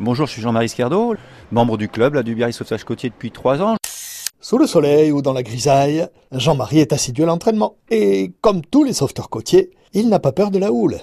[0.00, 1.16] Bonjour, je suis Jean-Marie Scardo,
[1.50, 3.74] membre du club là, du Biarritz Sauvetage Côtier depuis trois ans.
[4.40, 7.74] Sous le soleil ou dans la grisaille, Jean-Marie est assidu à l'entraînement.
[7.90, 10.98] Et comme tous les sauveteurs côtiers, il n'a pas peur de la houle.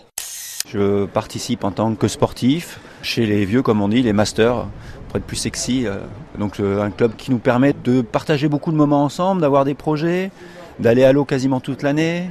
[0.69, 4.65] Je participe en tant que sportif chez les vieux, comme on dit, les masters,
[5.09, 5.85] pour être plus sexy.
[5.85, 5.97] euh,
[6.39, 9.73] Donc euh, un club qui nous permet de partager beaucoup de moments ensemble, d'avoir des
[9.75, 10.31] projets,
[10.79, 12.29] d'aller à l'eau quasiment toute l'année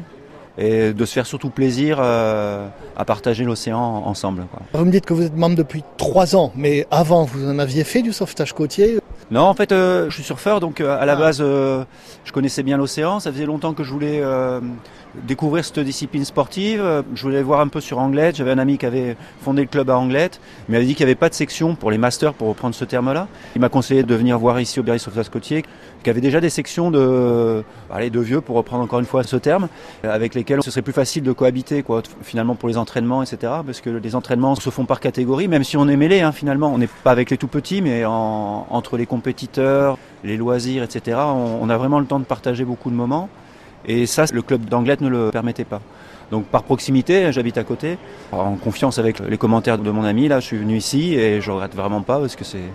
[0.58, 2.66] et de se faire surtout plaisir euh,
[2.96, 4.44] à partager l'océan ensemble.
[4.52, 4.62] quoi.
[4.72, 7.84] Vous me dites que vous êtes membre depuis trois ans, mais avant, vous en aviez
[7.84, 8.98] fait du sauvetage côtier
[9.30, 11.84] Non, en fait, euh, je suis surfeur, donc euh, à la base, euh,
[12.24, 13.18] je connaissais bien l'océan.
[13.20, 14.60] Ça faisait longtemps que je voulais euh,
[15.22, 17.04] découvrir cette discipline sportive.
[17.14, 18.36] Je voulais voir un peu sur Anglette.
[18.36, 20.40] J'avais un ami qui avait fondé le club à Anglette.
[20.68, 22.84] Il m'avait dit qu'il n'y avait pas de section pour les masters, pour reprendre ce
[22.84, 23.28] terme-là.
[23.54, 25.64] Il m'a conseillé de venir voir ici au Biarritz Sauvetage Côtier,
[26.02, 29.36] qui avait déjà des sections de, allez, de vieux, pour reprendre encore une fois ce
[29.36, 29.68] terme,
[30.02, 33.52] avec lesquels ce serait plus facile de cohabiter, quoi, finalement pour les entraînements, etc.
[33.64, 36.72] Parce que les entraînements se font par catégorie, même si on est mêlé, hein, finalement.
[36.72, 41.18] On n'est pas avec les tout petits, mais en- entre les compétiteurs, les loisirs, etc.
[41.18, 43.28] On a vraiment le temps de partager beaucoup de moments.
[43.86, 45.80] Et ça, le club d'Anglette ne le permettait pas.
[46.30, 47.98] Donc par proximité, j'habite à côté,
[48.32, 51.50] en confiance avec les commentaires de mon ami, là, je suis venu ici et je
[51.50, 52.70] regrette vraiment pas parce que c'est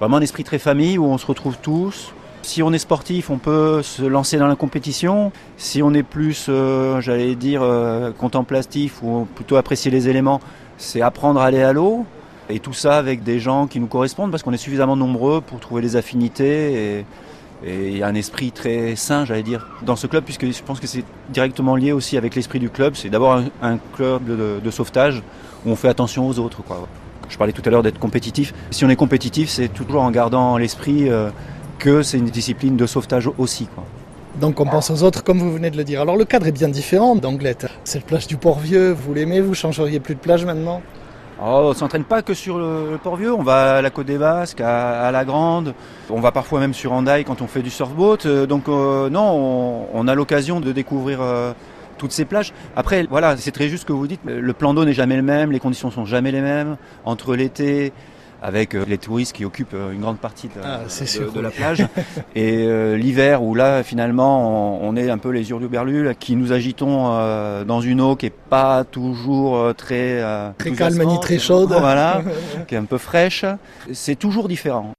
[0.00, 2.12] vraiment un esprit très famille où on se retrouve tous.
[2.42, 5.32] Si on est sportif, on peut se lancer dans la compétition.
[5.56, 10.40] Si on est plus, euh, j'allais dire, euh, contemplatif ou plutôt apprécier les éléments,
[10.78, 12.06] c'est apprendre à aller à l'eau.
[12.48, 15.58] Et tout ça avec des gens qui nous correspondent parce qu'on est suffisamment nombreux pour
[15.58, 17.04] trouver des affinités
[17.64, 20.62] et il y a un esprit très sain, j'allais dire, dans ce club, puisque je
[20.62, 22.94] pense que c'est directement lié aussi avec l'esprit du club.
[22.96, 24.24] C'est d'abord un, club
[24.62, 25.22] de, sauvetage
[25.64, 26.62] où on fait attention aux autres.
[27.28, 28.52] Je parlais tout à l'heure d'être compétitif.
[28.70, 31.30] Si on est compétitif, c'est toujours en gardant l'esprit euh,
[31.78, 33.68] que c'est une discipline de sauvetage aussi.
[34.40, 36.02] Donc on pense aux autres comme vous venez de le dire.
[36.02, 37.66] Alors le cadre est bien différent d'Anglette.
[37.84, 40.82] Cette plage du Port-Vieux, vous l'aimez, vous changeriez plus de plage maintenant?
[41.38, 44.62] Oh, on s'entraîne pas que sur le, Port-Vieux, on va à la Côte des Basques,
[44.62, 45.74] à, la Grande,
[46.08, 48.18] on va parfois même sur Hendaye quand on fait du surfboat.
[48.24, 51.52] Euh, Donc euh, non, on, on a l'occasion de découvrir euh,
[51.98, 52.54] toutes ces plages.
[52.74, 55.22] Après, voilà, c'est très juste ce que vous dites, le plan d'eau n'est jamais le
[55.22, 56.78] même, les conditions sont jamais les mêmes.
[57.04, 57.92] Entre l'été,
[58.42, 60.80] avec euh, les touristes qui occupent euh, une grande partie de, Ah,
[61.34, 61.86] de- la plage,
[62.34, 66.52] et euh, l'hiver où là, finalement, on, on est un peu les hurluberlus qui nous
[66.52, 70.20] agitons euh, dans une eau qui est pas toujours euh, très...
[70.22, 71.74] euh, Très calme ni très chaude.
[71.78, 72.22] Voilà,
[72.68, 73.44] qui est un peu fraîche.
[73.92, 74.92] C'est toujours différent.